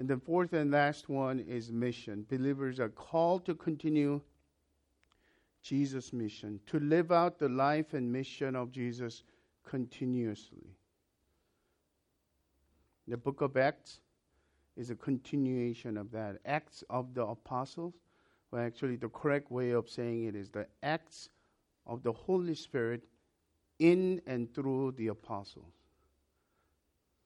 [0.00, 2.24] And the fourth and last one is mission.
[2.30, 4.22] Believers are called to continue
[5.60, 9.24] Jesus' mission, to live out the life and mission of Jesus
[9.62, 10.74] continuously.
[13.08, 14.00] The book of Acts
[14.74, 16.38] is a continuation of that.
[16.46, 17.92] Acts of the Apostles,
[18.50, 21.28] well, actually, the correct way of saying it is the Acts
[21.86, 23.02] of the Holy Spirit
[23.80, 25.74] in and through the apostles.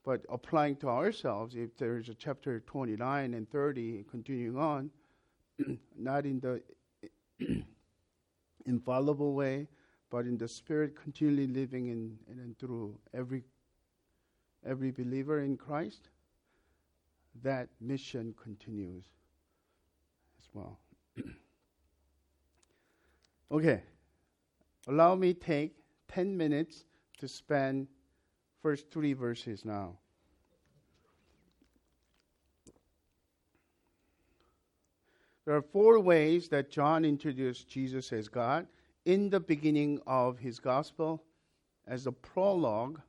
[0.05, 4.91] But applying to ourselves, if there's a chapter 29 and 30 continuing on,
[5.99, 6.63] not in the
[8.67, 9.67] infallible way,
[10.11, 13.43] but in the Spirit continually living in, in and through every
[14.67, 16.09] every believer in Christ,
[17.43, 19.05] that mission continues
[20.39, 20.79] as well.
[23.53, 23.83] okay,
[24.89, 25.77] allow me take
[26.09, 26.85] 10 minutes
[27.19, 27.89] to spend
[28.65, 29.93] first three verses now.
[35.45, 38.67] There are four ways that John introduced Jesus as God
[39.05, 41.23] in the beginning of his gospel
[41.87, 43.03] as a prologue.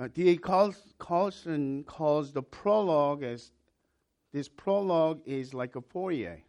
[0.00, 0.38] Uh, D.A.
[0.38, 3.52] Carson calls the prologue as
[4.32, 6.40] this prologue is like a foyer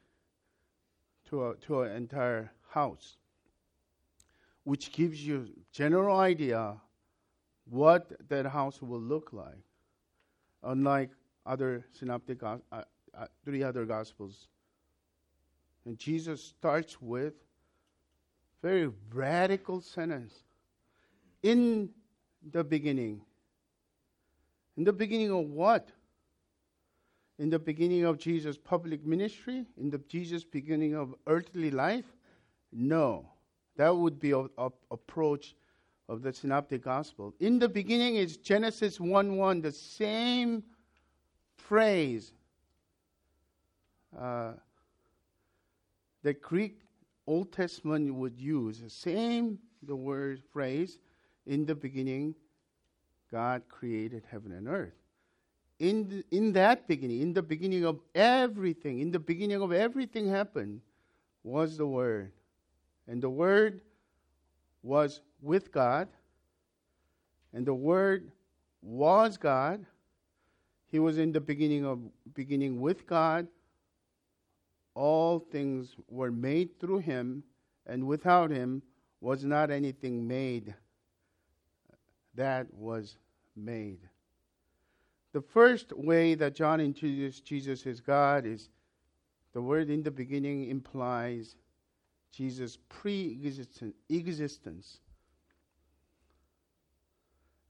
[1.25, 3.17] to a, to an entire house,
[4.63, 6.77] which gives you general idea
[7.73, 9.65] what that house will look like.
[10.61, 11.09] Unlike
[11.45, 14.47] other synoptic, uh, uh, three other gospels,
[15.85, 17.33] and Jesus starts with
[18.61, 20.43] very radical sentence.
[21.41, 21.89] In
[22.51, 23.21] the beginning.
[24.77, 25.89] In the beginning of what?
[27.39, 29.65] In the beginning of Jesus' public ministry?
[29.77, 32.05] In the Jesus' beginning of earthly life?
[32.71, 33.27] No.
[33.75, 35.55] That would be a, a approach
[36.09, 37.33] of the synoptic gospel.
[37.39, 40.63] In the beginning is Genesis 1 1, the same
[41.55, 42.33] phrase.
[44.17, 44.53] Uh,
[46.21, 46.81] the Greek
[47.25, 50.99] Old Testament would use the same the word phrase
[51.45, 52.35] in the beginning
[53.31, 54.93] God created heaven and earth.
[55.79, 60.81] In, in that beginning, in the beginning of everything, in the beginning of everything happened,
[61.43, 62.31] was the Word.
[63.07, 63.81] And the Word
[64.83, 66.07] was with God,
[67.53, 68.31] and the Word
[68.81, 69.85] was God.
[70.87, 71.99] He was in the beginning of
[72.35, 73.47] beginning with God,
[74.93, 77.43] all things were made through him,
[77.87, 78.83] and without him
[79.21, 80.75] was not anything made
[82.35, 83.17] that was
[83.55, 83.99] made.
[85.33, 88.69] The first way that John introduced Jesus as God is
[89.53, 91.55] the word in the beginning implies
[92.33, 93.39] Jesus' pre
[94.09, 94.99] existence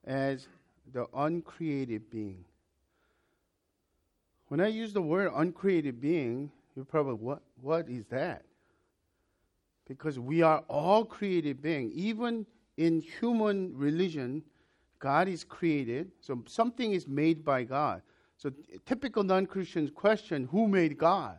[0.06, 0.48] as
[0.94, 2.44] the uncreated being.
[4.48, 8.46] When I use the word uncreated being, you're probably, what, what is that?
[9.88, 11.92] Because we are all created beings.
[11.94, 12.46] Even
[12.78, 14.44] in human religion,
[15.00, 16.12] God is created.
[16.22, 18.02] So something is made by God.
[18.38, 18.52] So
[18.86, 21.38] typical non-Christian question, who made God?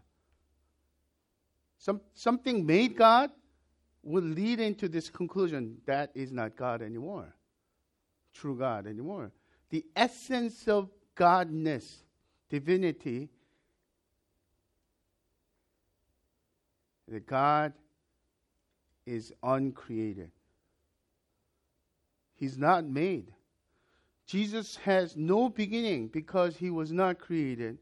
[1.78, 3.30] Some, something made God
[4.02, 7.34] will lead into this conclusion that is not God anymore.
[8.32, 9.32] True God anymore.
[9.70, 12.02] The essence of Godness,
[12.50, 13.28] divinity,
[17.08, 17.72] that God
[19.06, 20.30] is uncreated.
[22.34, 23.32] He's not made.
[24.26, 27.78] Jesus has no beginning because he was not created.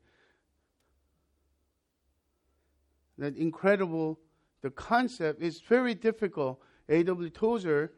[3.23, 4.19] That incredible,
[4.63, 6.61] the concept is very difficult.
[6.89, 7.31] A.W.
[7.31, 7.93] Tozer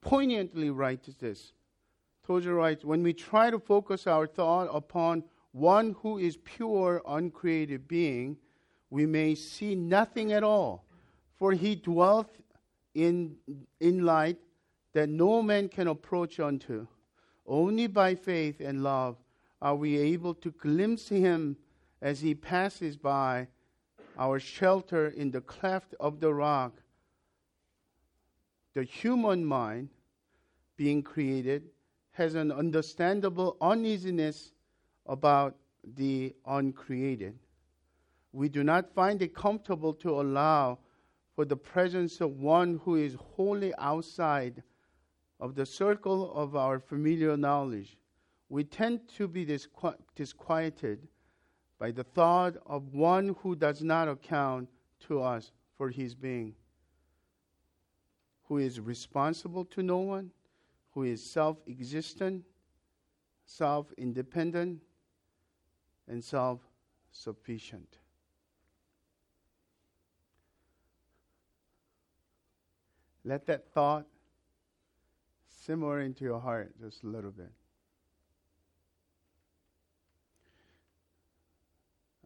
[0.00, 1.52] poignantly writes this.
[2.26, 5.22] Tozer writes When we try to focus our thought upon
[5.52, 8.38] one who is pure, uncreated being,
[8.90, 10.84] we may see nothing at all.
[11.38, 12.40] For he dwelleth
[12.92, 13.36] in,
[13.78, 14.38] in light
[14.94, 16.88] that no man can approach unto.
[17.46, 19.16] Only by faith and love
[19.60, 21.56] are we able to glimpse him
[22.02, 23.46] as he passes by,
[24.18, 26.82] our shelter in the cleft of the rock.
[28.74, 29.88] The human mind,
[30.76, 31.70] being created,
[32.10, 34.52] has an understandable uneasiness
[35.06, 35.56] about
[35.96, 37.38] the uncreated.
[38.32, 40.78] We do not find it comfortable to allow
[41.36, 44.62] for the presence of one who is wholly outside
[45.38, 47.96] of the circle of our familiar knowledge.
[48.48, 51.08] We tend to be disqu- disquieted
[51.82, 54.68] by the thought of one who does not account
[55.00, 56.54] to us for his being,
[58.44, 60.30] who is responsible to no one,
[60.92, 62.44] who is self existent,
[63.46, 64.80] self independent,
[66.06, 66.60] and self
[67.10, 67.98] sufficient.
[73.24, 74.06] Let that thought
[75.48, 77.50] simmer into your heart just a little bit.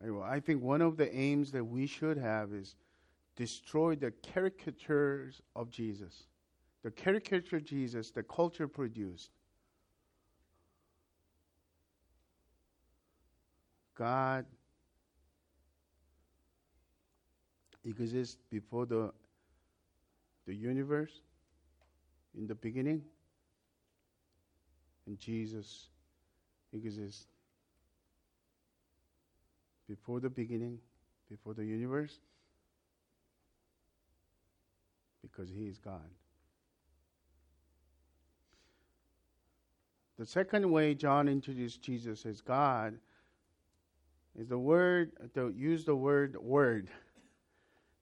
[0.03, 2.74] I think one of the aims that we should have is
[3.34, 6.24] destroy the caricatures of Jesus,
[6.82, 9.30] the caricature of Jesus the culture produced.
[13.94, 14.44] God
[17.84, 19.11] exists before the,
[20.47, 21.22] the universe
[22.36, 23.03] in the beginning,
[25.07, 25.88] and Jesus
[26.74, 27.26] exists
[29.89, 30.78] before the beginning,
[31.28, 32.18] before the universe,
[35.22, 36.11] because He is God.
[40.18, 42.95] The second way John introduced Jesus as God
[44.39, 46.89] is the word, to use the word word.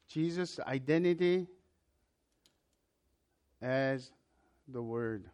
[0.07, 1.47] Jesus' identity
[3.64, 4.12] as
[4.68, 5.24] the Word.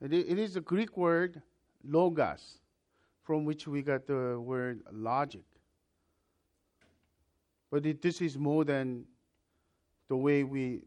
[0.00, 1.40] It, is the Greek word,
[1.82, 2.58] logos,
[3.24, 5.44] from which we got the word logic.
[7.70, 9.04] But it, this is more than
[10.08, 10.82] the way we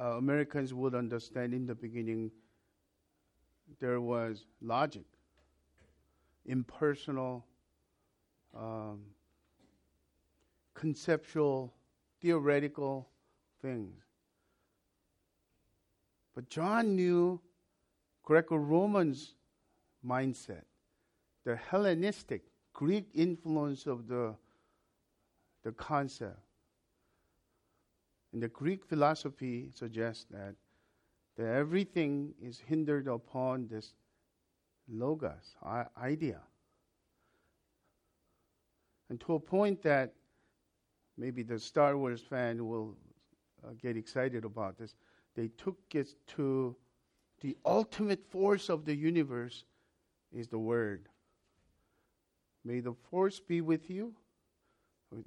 [0.00, 2.30] uh, Americans would understand in the beginning.
[3.80, 5.04] There was logic,
[6.46, 7.44] impersonal,
[8.56, 9.00] um,
[10.74, 11.74] conceptual,
[12.20, 13.08] theoretical
[13.60, 14.00] things.
[16.34, 17.40] But John knew
[18.22, 19.34] Greco Romans
[20.06, 20.62] mindset,
[21.44, 24.34] the Hellenistic, Greek influence of the,
[25.64, 26.38] the concept.
[28.32, 30.54] And the Greek philosophy suggests that,
[31.36, 33.94] that everything is hindered upon this
[34.88, 35.56] logos,
[36.00, 36.40] idea.
[39.08, 40.14] And to a point that
[41.16, 42.96] maybe the Star Wars fan will
[43.64, 44.94] uh, get excited about this,
[45.34, 46.76] they took it to
[47.40, 49.64] the ultimate force of the universe
[50.32, 51.09] is the Word.
[52.64, 54.14] May the force be with you.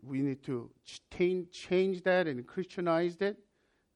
[0.01, 0.69] We need to
[1.11, 3.37] change, that and Christianize it,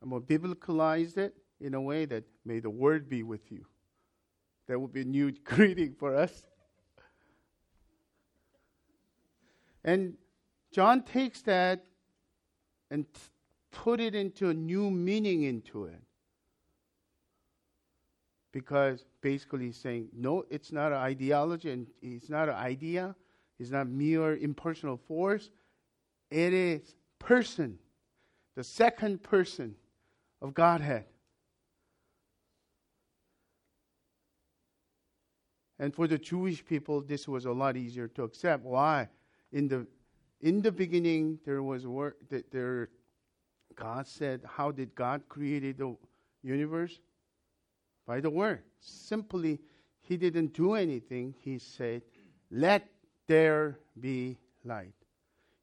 [0.01, 3.65] and more biblicalize it in a way that may the Word be with you.
[4.67, 6.43] That would be a new greeting for us.
[9.83, 10.15] And
[10.73, 11.85] John takes that
[12.91, 13.21] and t-
[13.71, 16.01] put it into a new meaning into it
[18.51, 23.15] because basically he's saying, no, it's not an ideology and it's not an idea,
[23.59, 25.49] it's not mere impersonal force.
[26.29, 27.79] It is person,
[28.55, 29.75] the second person
[30.41, 31.05] of Godhead.
[35.79, 38.63] And for the Jewish people, this was a lot easier to accept.
[38.63, 39.09] Why?
[39.51, 39.87] In the
[40.41, 42.89] in the beginning, there was word that there.
[43.75, 45.95] God said, "How did God create the
[46.41, 46.99] universe?
[48.07, 48.63] by the word.
[48.79, 49.59] Simply,
[50.01, 51.35] he didn't do anything.
[51.41, 52.01] He said,
[52.49, 52.87] Let
[53.27, 54.93] there be light.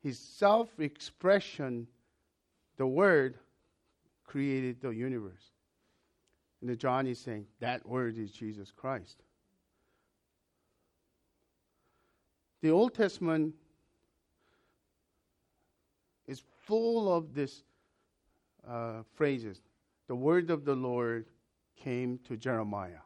[0.02, 1.86] His self expression,
[2.76, 3.38] the word,
[4.24, 5.52] created the universe.
[6.60, 9.22] And John is saying, That word is Jesus Christ.
[12.62, 13.54] The Old Testament
[16.26, 17.62] is full of these
[18.66, 19.60] uh, phrases.
[20.08, 21.26] The word of the Lord
[21.76, 23.04] came to Jeremiah,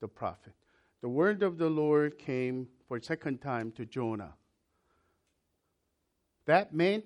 [0.00, 0.52] the prophet.
[1.00, 4.32] The word of the Lord came for a second time to Jonah.
[6.46, 7.04] That meant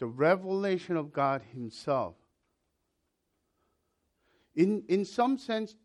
[0.00, 2.16] the revelation of God Himself.
[4.56, 5.76] In, in some sense,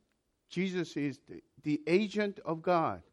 [0.50, 3.04] Jesus is the, the agent of God,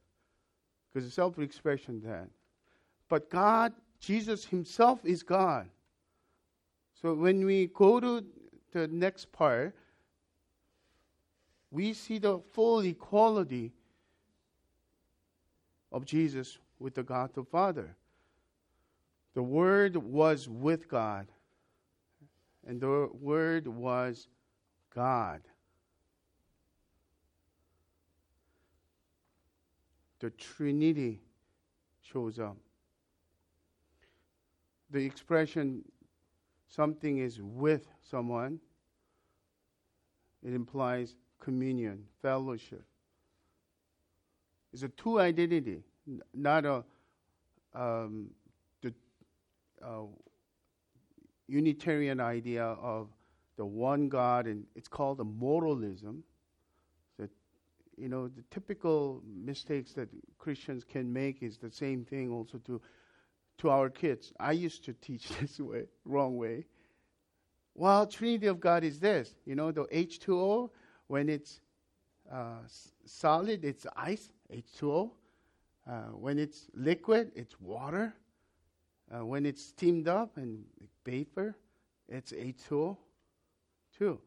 [0.94, 2.30] because self expression that.
[3.10, 5.68] But God, Jesus Himself is God.
[7.02, 8.24] So when we go to
[8.72, 9.76] the next part,
[11.70, 13.74] we see the full equality
[15.96, 17.96] of Jesus with the God the Father.
[19.32, 21.26] The Word was with God,
[22.66, 24.28] and the Word was
[24.94, 25.40] God.
[30.20, 31.22] The Trinity
[32.02, 32.58] shows up.
[34.90, 35.82] The expression
[36.68, 38.60] something is with someone,
[40.46, 42.84] it implies communion, fellowship.
[44.76, 45.80] It's a two identity,
[46.34, 46.84] not a
[47.74, 48.26] um,
[48.82, 48.92] the
[49.82, 50.02] uh,
[51.48, 53.08] Unitarian idea of
[53.56, 56.18] the one God, and it's called a modalism.
[57.18, 57.30] That
[57.96, 62.78] you know the typical mistakes that Christians can make is the same thing also to
[63.56, 64.34] to our kids.
[64.38, 66.66] I used to teach this way, wrong way.
[67.74, 70.68] Well, Trinity of God is this, you know, the H2O
[71.06, 71.62] when it's
[72.32, 72.58] uh,
[73.04, 75.10] solid, it's ice, H2O.
[75.88, 78.14] Uh, when it's liquid, it's water.
[79.14, 80.64] Uh, when it's steamed up and
[81.04, 81.56] vapor,
[82.08, 82.96] it's H2O.
[83.96, 84.18] Two.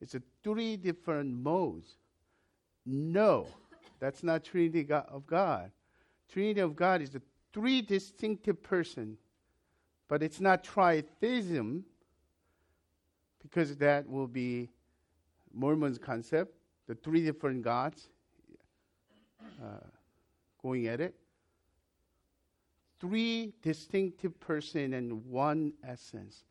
[0.00, 1.96] It's a three different modes.
[2.84, 3.46] No,
[4.00, 5.70] that's not Trinity of God.
[6.30, 9.16] Trinity of God is the three distinctive person,
[10.08, 11.82] but it's not tritheism
[13.40, 14.68] because that will be
[15.54, 16.54] Mormon's concept,
[16.86, 18.08] the three different gods
[19.62, 19.86] uh,
[20.62, 21.14] going at it.
[23.00, 26.44] Three distinctive person and one essence.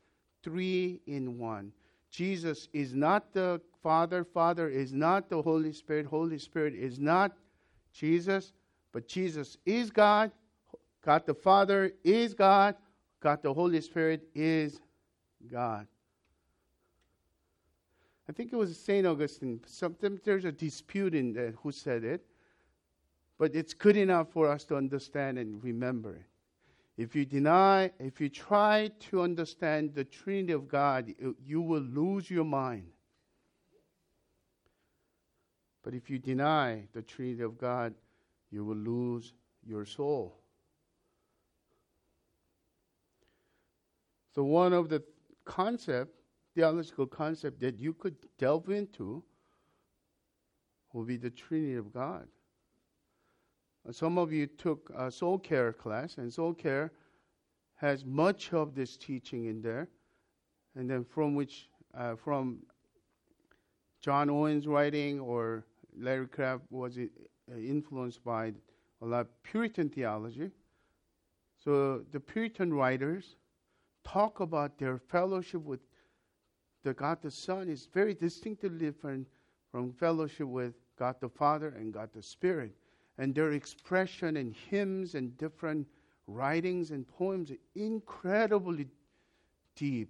[0.43, 1.71] Three in one.
[2.09, 7.31] Jesus is not the Father, Father is not the Holy Spirit, Holy Spirit is not
[7.91, 8.53] Jesus,
[8.91, 10.31] but Jesus is God.
[11.03, 12.75] God the Father is God.
[13.19, 14.79] God the Holy Spirit is
[15.51, 15.88] God.
[18.28, 19.05] I think it was St.
[19.05, 19.59] Augustine.
[19.65, 22.26] Sometimes there's a dispute in that who said it,
[23.38, 26.26] but it's good enough for us to understand and remember it.
[26.95, 31.13] If you deny, if you try to understand the Trinity of God,
[31.43, 32.86] you will lose your mind.
[35.84, 37.93] But if you deny the Trinity of God,
[38.51, 39.34] you will lose
[39.65, 40.39] your soul.
[44.34, 45.03] So, one of the
[45.45, 46.22] concept,
[46.55, 49.23] theological concept that you could delve into
[50.93, 52.27] will be the Trinity of God.
[53.91, 56.93] Some of you took a soul care class, and soul care
[57.75, 59.89] has much of this teaching in there,
[60.75, 62.59] and then from which, uh, from
[64.01, 65.65] John Owen's writing or
[65.97, 68.53] Larry Crabb was uh, influenced by
[69.01, 70.49] a lot of Puritan theology.
[71.63, 73.35] So the Puritan writers
[74.05, 75.79] talk about their fellowship with
[76.84, 79.27] the God the Son is very distinctly different
[79.71, 82.73] from fellowship with God the Father and God the Spirit
[83.17, 85.88] and their expression in hymns and different
[86.27, 88.88] writings and poems are incredibly
[89.75, 90.09] deep.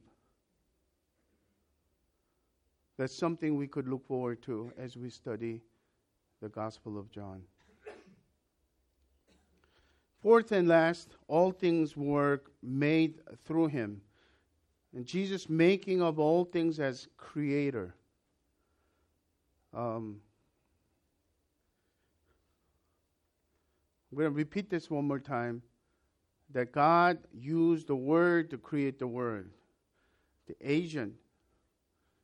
[2.97, 5.61] That's something we could look forward to as we study
[6.41, 7.41] the Gospel of John.
[10.21, 14.01] Fourth and last, all things were made through him.
[14.95, 17.95] And Jesus making of all things as creator.
[19.73, 20.21] Um,
[24.11, 25.63] I'm going to repeat this one more time
[26.51, 29.49] that God used the Word to create the Word.
[30.47, 31.13] The agent.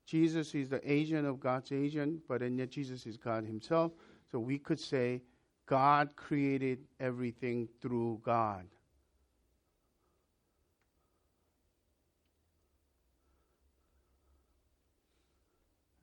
[0.06, 3.92] Jesus is the agent of God's agent, but and yet Jesus is God Himself.
[4.32, 5.22] So we could say
[5.66, 8.66] God created everything through God.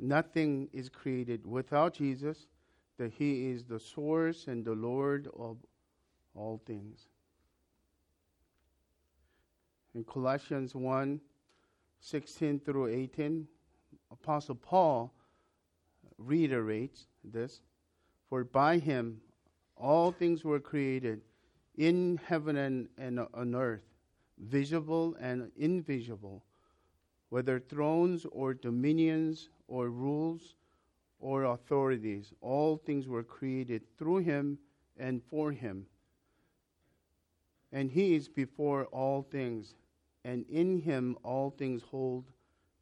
[0.06, 2.46] Nothing is created without Jesus,
[2.96, 5.56] that He is the source and the Lord of
[6.34, 7.08] all things.
[9.94, 11.20] In Colossians 1
[11.98, 13.48] 16 through 18,
[14.12, 15.12] Apostle Paul
[16.18, 17.62] reiterates this
[18.28, 19.20] For by him
[19.76, 21.22] all things were created
[21.76, 23.82] in heaven and, and on earth,
[24.38, 26.44] visible and invisible,
[27.30, 30.54] whether thrones or dominions or rules
[31.18, 32.32] or authorities.
[32.40, 34.58] All things were created through him
[34.98, 35.86] and for him
[37.72, 39.74] and he is before all things,
[40.24, 42.24] and in him all things hold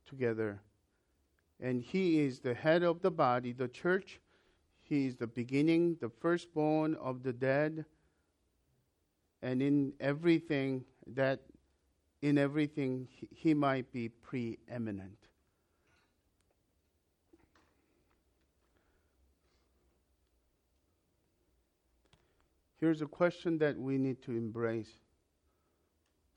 [0.07, 0.61] together.
[1.61, 4.21] And he is the head of the body, the church.
[4.83, 7.87] He is the beginning, the firstborn of the dead,
[9.43, 11.41] and in everything that
[12.23, 15.19] in everything he, might be preeminent.
[22.85, 24.91] Here's a question that we need to embrace.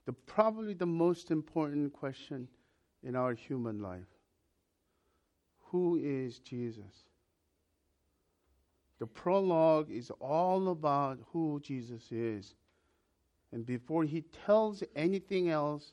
[0.06, 2.48] The probably the most important question
[3.04, 4.08] in our human life.
[5.72, 7.04] Who is Jesus?
[9.00, 12.56] The prologue is all about who Jesus is.
[13.52, 15.92] And before he tells anything else,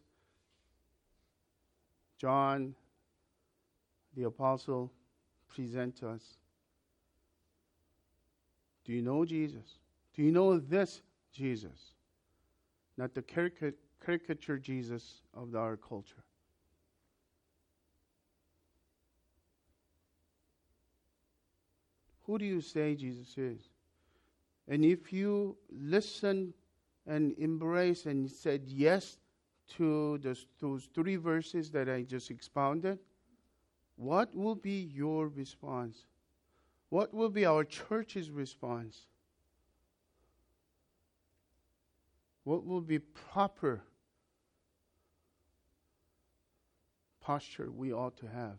[2.20, 2.76] John,
[4.16, 4.92] the apostle,
[5.48, 6.22] presents us.
[8.84, 9.78] Do you know Jesus?
[10.14, 11.02] Do you know this
[11.32, 11.94] Jesus?
[12.96, 16.22] Not the caricature Jesus of our culture.
[22.26, 23.68] Who do you say Jesus is?
[24.68, 26.54] And if you listen
[27.06, 29.18] and embrace and said yes
[29.76, 32.98] to those, those three verses that I just expounded,
[33.96, 36.06] what will be your response?
[36.88, 39.06] What will be our church's response?
[42.44, 43.82] What will be proper
[47.20, 48.58] posture we ought to have?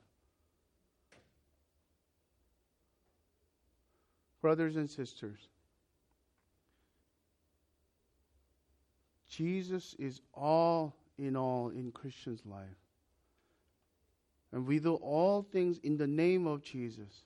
[4.41, 5.39] Brothers and sisters,
[9.29, 12.65] Jesus is all in all in Christian's life.
[14.51, 17.25] And we do all things in the name of Jesus.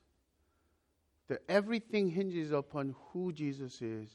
[1.28, 4.10] That everything hinges upon who Jesus is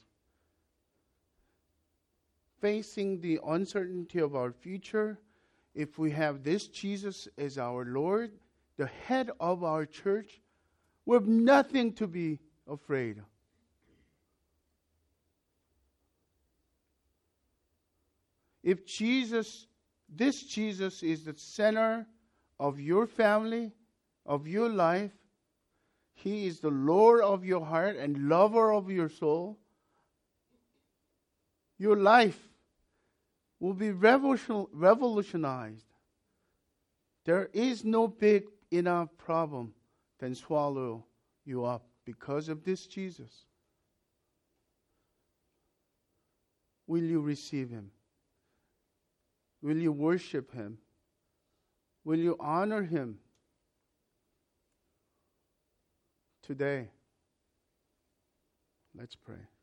[2.59, 5.19] facing the uncertainty of our future,
[5.73, 8.31] if we have this Jesus as our Lord,
[8.77, 10.41] the head of our church,
[11.05, 13.25] we have nothing to be afraid of.
[18.63, 19.67] If Jesus,
[20.09, 22.07] this Jesus is the center
[22.59, 23.71] of your family,
[24.25, 25.11] of your life,
[26.15, 29.59] He is the Lord of your heart and lover of your soul,
[31.77, 32.39] your life
[33.59, 35.85] will be revolutionized.
[37.25, 39.73] There is no big enough problem
[40.19, 41.05] than swallow
[41.45, 43.45] you up because of this Jesus.
[46.87, 47.91] Will you receive him?
[49.61, 50.77] Will you worship him?
[52.03, 53.17] Will you honor him
[56.43, 56.89] today?
[58.95, 59.54] Let's pray.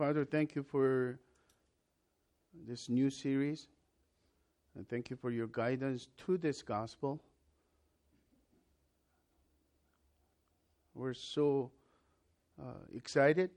[0.00, 1.20] Father, thank you for
[2.66, 3.68] this new series.
[4.74, 7.20] And thank you for your guidance to this gospel.
[10.94, 11.70] We're so
[12.58, 13.50] uh, excited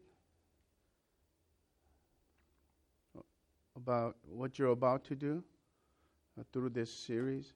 [3.77, 5.41] about what you're about to do
[6.37, 7.53] uh, through this series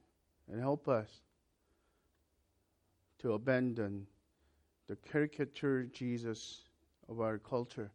[0.50, 1.10] and help us
[3.20, 4.08] to abandon
[4.88, 6.62] the caricature Jesus
[7.10, 7.92] of our culture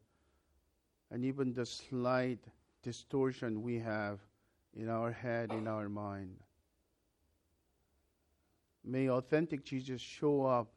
[1.13, 2.39] and even the slight
[2.83, 4.19] distortion we have
[4.75, 6.35] in our head, in our mind.
[8.83, 10.73] May authentic Jesus show up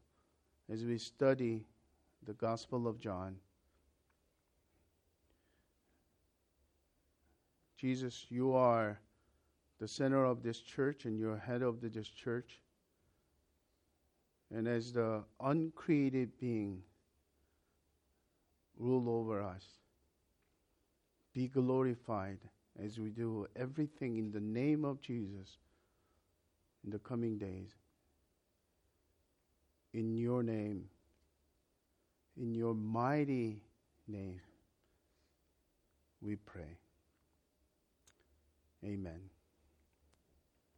[0.72, 1.66] as we study
[2.26, 3.38] the Gospel of John.
[7.78, 9.00] Jesus, you are
[9.80, 12.60] the center of this church and you're head of this church.
[14.54, 16.82] And as the uncreated being,
[18.78, 19.85] rule over us.
[21.36, 22.40] Be glorified
[22.82, 25.58] as we do everything in the name of Jesus
[26.86, 27.72] in the coming days.
[29.94, 30.86] In your name,
[32.38, 33.62] in your mighty
[34.08, 34.40] name,
[36.22, 36.78] we pray.
[38.86, 39.35] Amen.